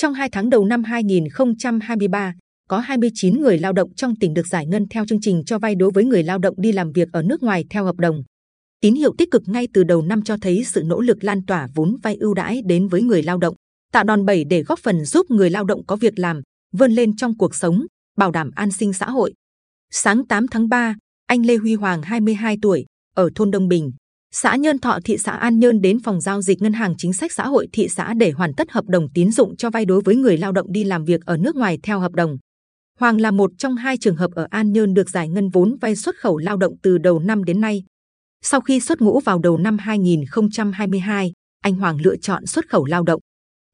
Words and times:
Trong 0.00 0.14
2 0.14 0.28
tháng 0.28 0.50
đầu 0.50 0.64
năm 0.64 0.84
2023, 0.84 2.34
có 2.68 2.78
29 2.78 3.40
người 3.40 3.58
lao 3.58 3.72
động 3.72 3.94
trong 3.94 4.16
tỉnh 4.16 4.34
được 4.34 4.46
giải 4.46 4.66
ngân 4.66 4.88
theo 4.90 5.06
chương 5.06 5.20
trình 5.20 5.42
cho 5.46 5.58
vay 5.58 5.74
đối 5.74 5.90
với 5.90 6.04
người 6.04 6.22
lao 6.22 6.38
động 6.38 6.54
đi 6.58 6.72
làm 6.72 6.92
việc 6.92 7.08
ở 7.12 7.22
nước 7.22 7.42
ngoài 7.42 7.64
theo 7.70 7.84
hợp 7.84 7.96
đồng. 7.96 8.22
Tín 8.80 8.94
hiệu 8.94 9.14
tích 9.18 9.30
cực 9.30 9.42
ngay 9.46 9.68
từ 9.74 9.84
đầu 9.84 10.02
năm 10.02 10.22
cho 10.22 10.36
thấy 10.42 10.64
sự 10.64 10.82
nỗ 10.86 11.00
lực 11.00 11.24
lan 11.24 11.46
tỏa 11.46 11.68
vốn 11.74 11.96
vay 12.02 12.16
ưu 12.16 12.34
đãi 12.34 12.62
đến 12.62 12.88
với 12.88 13.02
người 13.02 13.22
lao 13.22 13.38
động, 13.38 13.54
tạo 13.92 14.04
đòn 14.04 14.24
bẩy 14.24 14.44
để 14.44 14.62
góp 14.62 14.78
phần 14.78 15.04
giúp 15.04 15.30
người 15.30 15.50
lao 15.50 15.64
động 15.64 15.86
có 15.86 15.96
việc 15.96 16.18
làm, 16.18 16.40
vươn 16.72 16.92
lên 16.92 17.16
trong 17.16 17.38
cuộc 17.38 17.54
sống, 17.54 17.86
bảo 18.16 18.30
đảm 18.30 18.50
an 18.54 18.72
sinh 18.72 18.92
xã 18.92 19.10
hội. 19.10 19.32
Sáng 19.90 20.26
8 20.26 20.48
tháng 20.48 20.68
3, 20.68 20.94
anh 21.26 21.46
Lê 21.46 21.56
Huy 21.56 21.74
Hoàng 21.74 22.02
22 22.02 22.56
tuổi 22.62 22.86
ở 23.14 23.30
thôn 23.34 23.50
Đông 23.50 23.68
Bình, 23.68 23.92
xã 24.34 24.56
Nhơn 24.56 24.78
Thọ 24.78 24.98
thị 25.04 25.18
xã 25.18 25.32
An 25.32 25.58
Nhơn 25.58 25.80
đến 25.80 25.98
phòng 26.00 26.20
giao 26.20 26.42
dịch 26.42 26.62
ngân 26.62 26.72
hàng 26.72 26.94
chính 26.98 27.12
sách 27.12 27.32
xã 27.32 27.46
hội 27.46 27.68
thị 27.72 27.88
xã 27.88 28.14
để 28.14 28.30
hoàn 28.30 28.54
tất 28.54 28.70
hợp 28.70 28.84
đồng 28.88 29.08
tín 29.14 29.30
dụng 29.30 29.56
cho 29.56 29.70
vay 29.70 29.84
đối 29.84 30.00
với 30.00 30.16
người 30.16 30.36
lao 30.36 30.52
động 30.52 30.72
đi 30.72 30.84
làm 30.84 31.04
việc 31.04 31.20
ở 31.24 31.36
nước 31.36 31.56
ngoài 31.56 31.78
theo 31.82 32.00
hợp 32.00 32.12
đồng. 32.12 32.36
Hoàng 32.98 33.20
là 33.20 33.30
một 33.30 33.50
trong 33.58 33.76
hai 33.76 33.96
trường 33.96 34.16
hợp 34.16 34.30
ở 34.34 34.46
An 34.50 34.72
Nhơn 34.72 34.94
được 34.94 35.10
giải 35.10 35.28
ngân 35.28 35.48
vốn 35.48 35.76
vay 35.80 35.96
xuất 35.96 36.16
khẩu 36.16 36.38
lao 36.38 36.56
động 36.56 36.74
từ 36.82 36.98
đầu 36.98 37.18
năm 37.18 37.44
đến 37.44 37.60
nay. 37.60 37.84
Sau 38.42 38.60
khi 38.60 38.80
xuất 38.80 39.00
ngũ 39.00 39.20
vào 39.20 39.38
đầu 39.38 39.58
năm 39.58 39.78
2022, 39.78 41.32
anh 41.62 41.74
Hoàng 41.74 41.96
lựa 42.00 42.16
chọn 42.16 42.46
xuất 42.46 42.68
khẩu 42.68 42.84
lao 42.84 43.02
động. 43.02 43.20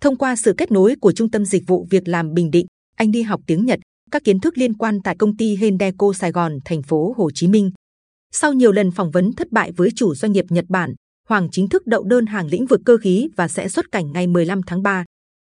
Thông 0.00 0.16
qua 0.16 0.36
sự 0.36 0.54
kết 0.58 0.72
nối 0.72 0.94
của 1.00 1.12
Trung 1.12 1.30
tâm 1.30 1.44
Dịch 1.44 1.62
vụ 1.66 1.86
Việc 1.90 2.08
làm 2.08 2.34
Bình 2.34 2.50
Định, 2.50 2.66
anh 2.96 3.10
đi 3.10 3.22
học 3.22 3.40
tiếng 3.46 3.66
Nhật, 3.66 3.80
các 4.10 4.24
kiến 4.24 4.40
thức 4.40 4.58
liên 4.58 4.74
quan 4.74 4.98
tại 5.04 5.16
công 5.18 5.36
ty 5.36 5.56
Hendeco 5.56 6.12
Sài 6.12 6.32
Gòn, 6.32 6.52
thành 6.64 6.82
phố 6.82 7.14
Hồ 7.16 7.30
Chí 7.34 7.48
Minh. 7.48 7.70
Sau 8.32 8.52
nhiều 8.52 8.72
lần 8.72 8.90
phỏng 8.90 9.10
vấn 9.10 9.32
thất 9.32 9.52
bại 9.52 9.72
với 9.76 9.90
chủ 9.96 10.14
doanh 10.14 10.32
nghiệp 10.32 10.44
Nhật 10.48 10.64
Bản, 10.68 10.94
Hoàng 11.28 11.48
chính 11.52 11.68
thức 11.68 11.86
đậu 11.86 12.04
đơn 12.04 12.26
hàng 12.26 12.46
lĩnh 12.46 12.66
vực 12.66 12.80
cơ 12.84 12.96
khí 12.96 13.28
và 13.36 13.48
sẽ 13.48 13.68
xuất 13.68 13.92
cảnh 13.92 14.12
ngày 14.12 14.26
15 14.26 14.60
tháng 14.66 14.82
3. 14.82 15.04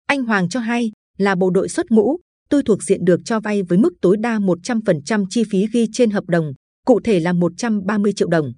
Anh 0.08 0.24
Hoàng 0.24 0.50
cho 0.50 0.60
hay 0.60 0.92
là 1.18 1.36
bộ 1.36 1.50
đội 1.50 1.70
xuất 1.70 1.92
ngũ, 1.92 2.18
tôi 2.50 2.64
thuộc 2.64 2.84
diện 2.84 3.06
được 3.06 3.20
cho 3.26 3.40
vay 3.40 3.64
với 3.64 3.78
mức 3.78 3.94
tối 4.02 4.18
đa 4.20 4.38
100% 4.38 5.26
chi 5.30 5.44
phí 5.52 5.68
ghi 5.74 5.88
trên 5.94 6.10
hợp 6.10 6.24
đồng, 6.28 6.54
cụ 6.86 7.00
thể 7.04 7.20
là 7.20 7.34
130 7.34 8.14
triệu 8.16 8.28
đồng. 8.28 8.54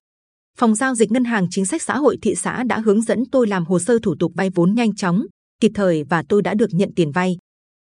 Phòng 0.58 0.76
giao 0.76 0.96
dịch 0.96 1.12
ngân 1.12 1.24
hàng 1.24 1.48
chính 1.50 1.66
sách 1.66 1.82
xã 1.82 1.98
hội 1.98 2.18
thị 2.22 2.36
xã 2.36 2.64
đã 2.64 2.80
hướng 2.80 3.02
dẫn 3.02 3.24
tôi 3.32 3.48
làm 3.48 3.66
hồ 3.66 3.80
sơ 3.80 4.00
thủ 4.04 4.16
tục 4.20 4.32
vay 4.36 4.50
vốn 4.50 4.76
nhanh 4.76 4.96
chóng, 4.96 5.26
kịp 5.62 5.72
thời 5.76 6.04
và 6.04 6.24
tôi 6.30 6.42
đã 6.42 6.54
được 6.54 6.70
nhận 6.72 6.90
tiền 6.96 7.12
vay. 7.12 7.38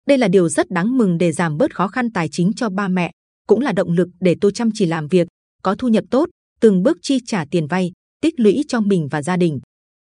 Đây 0.08 0.18
là 0.18 0.28
điều 0.28 0.50
rất 0.50 0.70
đáng 0.70 0.98
mừng 0.98 1.18
để 1.18 1.32
giảm 1.32 1.58
bớt 1.58 1.76
khó 1.76 1.88
khăn 1.88 2.12
tài 2.12 2.30
chính 2.32 2.54
cho 2.56 2.70
ba 2.70 2.88
mẹ, 2.88 3.12
cũng 3.48 3.60
là 3.60 3.72
động 3.72 3.92
lực 3.92 4.08
để 4.20 4.36
tôi 4.42 4.52
chăm 4.52 4.70
chỉ 4.74 4.86
làm 4.86 5.08
việc, 5.08 5.28
có 5.64 5.76
thu 5.76 5.88
nhập 5.88 6.04
tốt, 6.12 6.30
từng 6.60 6.84
bước 6.84 6.98
chi 7.02 7.20
trả 7.26 7.46
tiền 7.52 7.68
vay, 7.68 7.92
tích 8.22 8.40
lũy 8.40 8.64
cho 8.68 8.82
mình 8.82 9.08
và 9.12 9.22
gia 9.22 9.38
đình. 9.38 9.60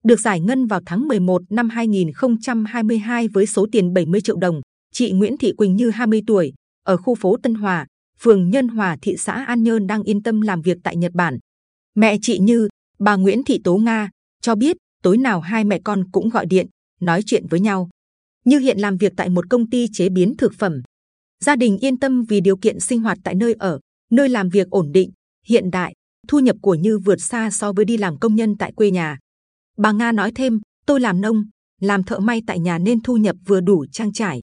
Được 0.05 0.21
giải 0.21 0.41
ngân 0.41 0.67
vào 0.67 0.81
tháng 0.87 1.09
11 1.09 1.43
năm 1.51 1.69
2022 1.69 3.29
với 3.29 3.47
số 3.47 3.67
tiền 3.73 3.93
70 3.93 4.21
triệu 4.21 4.37
đồng, 4.37 4.61
chị 4.93 5.13
Nguyễn 5.13 5.37
Thị 5.37 5.53
Quỳnh 5.57 5.77
Như 5.77 5.91
20 5.91 6.23
tuổi, 6.27 6.53
ở 6.85 6.97
khu 6.97 7.15
phố 7.15 7.37
Tân 7.43 7.55
Hòa, 7.55 7.87
phường 8.21 8.51
Nhân 8.51 8.69
Hòa, 8.69 8.97
thị 9.03 9.17
xã 9.19 9.45
An 9.45 9.63
Nhơn 9.63 9.87
đang 9.87 10.03
yên 10.03 10.23
tâm 10.23 10.41
làm 10.41 10.63
việc 10.63 10.79
tại 10.85 10.97
Nhật 10.97 11.13
Bản. 11.13 11.39
Mẹ 11.95 12.17
chị 12.23 12.39
Như, 12.39 12.69
bà 12.99 13.17
Nguyễn 13.17 13.45
Thị 13.45 13.61
Tố 13.65 13.77
Nga, 13.77 14.11
cho 14.43 14.55
biết 14.55 14.77
tối 15.03 15.19
nào 15.19 15.41
hai 15.41 15.65
mẹ 15.65 15.81
con 15.85 16.11
cũng 16.13 16.29
gọi 16.29 16.47
điện, 16.47 16.67
nói 17.01 17.23
chuyện 17.27 17.47
với 17.47 17.61
nhau. 17.61 17.89
Như 18.45 18.59
hiện 18.59 18.79
làm 18.79 18.97
việc 18.97 19.13
tại 19.17 19.29
một 19.29 19.51
công 19.51 19.71
ty 19.71 19.89
chế 19.93 20.09
biến 20.09 20.35
thực 20.39 20.53
phẩm. 20.59 20.83
Gia 21.45 21.57
đình 21.57 21.79
yên 21.79 21.99
tâm 21.99 22.25
vì 22.25 22.41
điều 22.41 22.57
kiện 22.57 22.81
sinh 22.81 23.01
hoạt 23.01 23.19
tại 23.25 23.35
nơi 23.35 23.55
ở, 23.59 23.81
nơi 24.11 24.29
làm 24.29 24.49
việc 24.49 24.71
ổn 24.71 24.93
định, 24.93 25.11
hiện 25.47 25.71
đại. 25.71 25.95
Thu 26.29 26.39
nhập 26.39 26.57
của 26.63 26.75
Như 26.75 26.99
vượt 26.99 27.21
xa 27.21 27.51
so 27.51 27.73
với 27.73 27.85
đi 27.85 27.97
làm 27.97 28.19
công 28.19 28.35
nhân 28.35 28.57
tại 28.59 28.73
quê 28.73 28.91
nhà. 28.91 29.19
Bà 29.79 29.93
Nga 29.93 30.13
nói 30.13 30.33
thêm, 30.35 30.61
tôi 30.87 31.01
làm 31.01 31.21
nông, 31.21 31.45
làm 31.81 32.03
thợ 32.03 32.19
may 32.19 32.43
tại 32.47 32.59
nhà 32.59 32.79
nên 32.79 33.03
thu 33.03 33.17
nhập 33.17 33.37
vừa 33.47 33.61
đủ 33.61 33.87
trang 33.93 34.13
trải. 34.13 34.41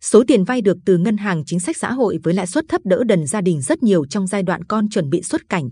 Số 0.00 0.24
tiền 0.26 0.44
vay 0.44 0.60
được 0.60 0.76
từ 0.84 0.98
ngân 0.98 1.16
hàng 1.16 1.42
chính 1.46 1.60
sách 1.60 1.76
xã 1.76 1.92
hội 1.92 2.18
với 2.22 2.34
lãi 2.34 2.46
suất 2.46 2.64
thấp 2.68 2.80
đỡ 2.84 3.04
đần 3.04 3.26
gia 3.26 3.40
đình 3.40 3.62
rất 3.62 3.82
nhiều 3.82 4.06
trong 4.06 4.26
giai 4.26 4.42
đoạn 4.42 4.64
con 4.64 4.88
chuẩn 4.88 5.10
bị 5.10 5.22
xuất 5.22 5.48
cảnh. 5.48 5.68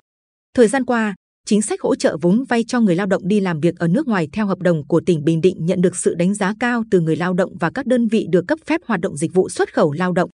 Thời 0.55 0.69
gian 0.69 0.85
qua, 0.85 1.15
chính 1.47 1.63
sách 1.63 1.81
hỗ 1.81 1.95
trợ 1.95 2.17
vốn 2.23 2.45
vay 2.49 2.65
cho 2.65 2.81
người 2.81 2.95
lao 2.95 3.07
động 3.07 3.29
đi 3.29 3.41
làm 3.41 3.61
việc 3.61 3.77
ở 3.77 3.89
nước 3.89 4.09
ngoài 4.09 4.29
theo 4.33 4.47
hợp 4.47 4.59
đồng 4.59 4.87
của 4.87 5.01
tỉnh 5.07 5.25
Bình 5.25 5.41
Định 5.41 5.67
nhận 5.67 5.81
được 5.81 5.97
sự 5.97 6.15
đánh 6.15 6.35
giá 6.35 6.55
cao 6.61 6.85
từ 6.91 7.01
người 7.01 7.17
lao 7.17 7.35
động 7.35 7.57
và 7.61 7.71
các 7.71 7.87
đơn 7.87 8.09
vị 8.09 8.27
được 8.31 8.45
cấp 8.49 8.59
phép 8.67 8.81
hoạt 8.87 9.01
động 9.01 9.17
dịch 9.17 9.35
vụ 9.35 9.49
xuất 9.49 9.75
khẩu 9.75 9.93
lao 9.93 10.13
động. 10.13 10.31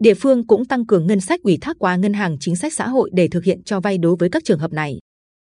Địa 0.00 0.14
phương 0.14 0.46
cũng 0.46 0.64
tăng 0.64 0.86
cường 0.86 1.06
ngân 1.06 1.20
sách 1.20 1.42
ủy 1.42 1.58
thác 1.60 1.76
qua 1.78 1.96
ngân 1.96 2.12
hàng 2.12 2.36
chính 2.40 2.56
sách 2.56 2.72
xã 2.72 2.88
hội 2.88 3.10
để 3.12 3.28
thực 3.28 3.44
hiện 3.44 3.62
cho 3.62 3.80
vay 3.80 3.98
đối 3.98 4.16
với 4.16 4.28
các 4.28 4.44
trường 4.44 4.58
hợp 4.58 4.72
này. 4.72 4.98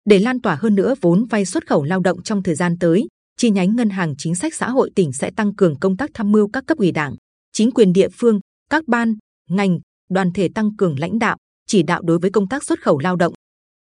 Để 0.06 0.20
lan 0.20 0.42
tỏa 0.42 0.56
hơn 0.56 0.76
nữa 0.76 0.96
vốn 1.02 1.26
vay 1.26 1.46
xuất 1.46 1.68
khẩu 1.68 1.84
lao 1.84 2.00
động 2.00 2.24
trong 2.24 2.44
thời 2.44 2.56
gian 2.56 2.78
tới, 2.80 3.08
chi 3.38 3.50
nhánh 3.50 3.76
ngân 3.76 3.90
hàng 3.90 4.14
chính 4.18 4.36
sách 4.36 4.54
xã 4.56 4.70
hội 4.70 4.92
tỉnh 4.96 5.14
sẽ 5.14 5.32
tăng 5.32 5.56
cường 5.56 5.80
công 5.80 5.98
tác 5.98 6.10
tham 6.14 6.32
mưu 6.32 6.50
các 6.54 6.64
cấp 6.68 6.78
ủy 6.78 6.92
đảng, 6.92 7.16
chính 7.54 7.72
quyền 7.72 7.94
địa 7.94 8.08
phương, 8.14 8.40
các 8.70 8.88
ban, 8.88 9.16
ngành, 9.50 9.80
đoàn 10.10 10.32
thể 10.34 10.50
tăng 10.56 10.76
cường 10.78 11.00
lãnh 11.00 11.20
đạo, 11.20 11.38
chỉ 11.68 11.84
đạo 11.84 12.02
đối 12.02 12.20
với 12.20 12.32
công 12.32 12.48
tác 12.48 12.64
xuất 12.64 12.82
khẩu 12.82 13.00
lao 13.00 13.16
động, 13.16 13.34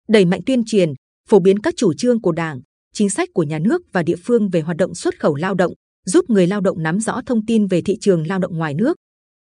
đẩy 0.08 0.24
mạnh 0.24 0.40
tuyên 0.46 0.62
truyền, 0.66 0.92
phổ 1.28 1.40
biến 1.40 1.58
các 1.58 1.74
chủ 1.76 1.94
trương 1.94 2.20
của 2.20 2.32
Đảng, 2.32 2.60
chính 2.92 3.10
sách 3.10 3.28
của 3.34 3.42
nhà 3.42 3.58
nước 3.58 3.82
và 3.92 4.02
địa 4.02 4.16
phương 4.24 4.48
về 4.48 4.60
hoạt 4.60 4.76
động 4.76 4.94
xuất 4.94 5.20
khẩu 5.20 5.34
lao 5.34 5.54
động, 5.54 5.72
giúp 6.06 6.30
người 6.30 6.46
lao 6.46 6.60
động 6.60 6.82
nắm 6.82 7.00
rõ 7.00 7.20
thông 7.26 7.46
tin 7.46 7.66
về 7.66 7.82
thị 7.82 7.96
trường 8.00 8.26
lao 8.26 8.38
động 8.38 8.58
ngoài 8.58 8.74
nước. 8.74 8.96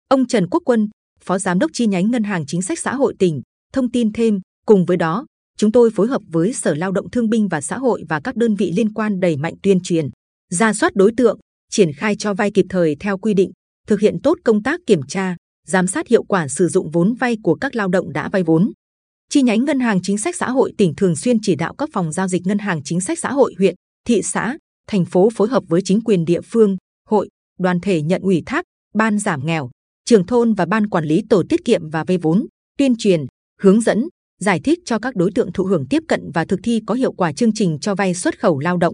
Ông 0.10 0.28
Trần 0.28 0.48
Quốc 0.50 0.64
Quân, 0.66 0.90
Phó 1.26 1.40
Giám 1.40 1.60
đốc 1.60 1.72
chi 1.74 1.88
nhánh 1.88 2.12
Ngân 2.12 2.24
hàng 2.24 2.46
Chính 2.46 2.62
sách 2.62 2.80
Xã 2.80 2.96
hội 2.96 3.14
tỉnh, 3.20 3.42
thông 3.74 3.92
tin 3.92 4.14
thêm. 4.14 4.40
Cùng 4.66 4.86
với 4.86 4.98
đó, 4.98 5.26
chúng 5.58 5.72
tôi 5.72 5.90
phối 5.92 6.08
hợp 6.08 6.22
với 6.28 6.54
Sở 6.54 6.76
Lao 6.76 6.92
động 6.92 7.10
Thương 7.10 7.30
binh 7.30 7.48
và 7.48 7.62
Xã 7.62 7.78
hội 7.78 8.04
và 8.10 8.20
các 8.20 8.36
đơn 8.36 8.56
vị 8.56 8.72
liên 8.76 8.94
quan 8.94 9.20
đẩy 9.20 9.38
mạnh 9.38 9.54
tuyên 9.64 9.80
truyền, 9.80 10.10
ra 10.50 10.74
soát 10.74 10.96
đối 10.96 11.12
tượng, 11.18 11.40
triển 11.72 11.94
khai 11.94 12.16
cho 12.16 12.34
vay 12.34 12.52
kịp 12.52 12.66
thời 12.70 12.96
theo 13.00 13.18
quy 13.18 13.34
định, 13.34 13.52
thực 13.88 14.00
hiện 14.00 14.22
tốt 14.24 14.38
công 14.44 14.64
tác 14.64 14.80
kiểm 14.88 15.02
tra, 15.08 15.36
giám 15.68 15.88
sát 15.88 16.08
hiệu 16.08 16.24
quả 16.24 16.48
sử 16.48 16.68
dụng 16.68 16.92
vốn 16.92 17.14
vay 17.14 17.38
của 17.44 17.56
các 17.56 17.76
lao 17.76 17.88
động 17.88 18.14
đã 18.14 18.30
vay 18.30 18.44
vốn. 18.44 18.72
Chi 19.30 19.42
nhánh 19.42 19.66
Ngân 19.66 19.80
hàng 19.80 20.00
Chính 20.04 20.18
sách 20.18 20.36
Xã 20.36 20.50
hội 20.50 20.74
tỉnh 20.78 20.96
thường 20.96 21.16
xuyên 21.16 21.38
chỉ 21.42 21.56
đạo 21.56 21.76
các 21.78 21.90
phòng 21.94 22.12
giao 22.12 22.28
dịch 22.28 22.42
Ngân 22.46 22.60
hàng 22.60 22.82
Chính 22.84 23.02
sách 23.02 23.20
Xã 23.20 23.32
hội 23.32 23.54
huyện, 23.58 23.76
thị 24.08 24.22
xã, 24.22 24.58
thành 24.88 25.06
phố 25.06 25.30
phối 25.36 25.48
hợp 25.48 25.64
với 25.68 25.82
chính 25.86 26.02
quyền 26.02 26.26
địa 26.26 26.42
phương, 26.42 26.78
hội, 27.10 27.30
đoàn 27.60 27.80
thể 27.80 28.02
nhận 28.02 28.22
ủy 28.22 28.44
thác, 28.46 28.66
ban 28.94 29.20
giảm 29.20 29.46
nghèo, 29.46 29.70
trường 30.06 30.26
thôn 30.26 30.54
và 30.54 30.66
ban 30.66 30.90
quản 30.90 31.06
lý 31.06 31.22
tổ 31.30 31.44
tiết 31.50 31.66
kiệm 31.66 31.90
và 31.90 32.04
vay 32.04 32.18
vốn, 32.18 32.46
tuyên 32.78 32.96
truyền, 32.98 33.26
hướng 33.62 33.82
dẫn, 33.82 34.08
giải 34.40 34.60
thích 34.64 34.80
cho 34.86 35.00
các 35.00 35.16
đối 35.16 35.32
tượng 35.32 35.52
thụ 35.52 35.64
hưởng 35.64 35.86
tiếp 35.90 36.04
cận 36.08 36.32
và 36.34 36.46
thực 36.46 36.60
thi 36.64 36.82
có 36.86 36.94
hiệu 36.94 37.12
quả 37.12 37.34
chương 37.34 37.54
trình 37.54 37.80
cho 37.80 37.96
vay 37.96 38.14
xuất 38.14 38.40
khẩu 38.40 38.60
lao 38.60 38.78
động. 38.78 38.94